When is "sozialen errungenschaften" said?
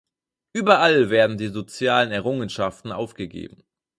1.49-2.91